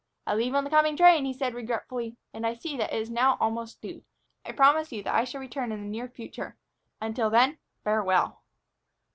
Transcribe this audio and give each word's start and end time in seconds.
"I 0.25 0.33
leave 0.33 0.55
on 0.55 0.63
the 0.63 0.71
coming 0.71 0.97
train," 0.97 1.25
he 1.25 1.33
said 1.33 1.53
regretfully; 1.53 2.15
"I 2.33 2.55
see 2.55 2.75
that 2.75 2.91
it 2.91 2.97
is 2.99 3.11
now 3.11 3.37
almost 3.39 3.81
due. 3.81 4.03
I 4.43 4.51
promise 4.51 4.91
you 4.91 5.03
that 5.03 5.13
I 5.13 5.25
shall 5.25 5.41
return 5.41 5.71
in 5.71 5.79
the 5.83 5.87
near 5.89 6.07
future. 6.09 6.57
Until 6.99 7.29
then, 7.29 7.59
farewell." 7.83 8.41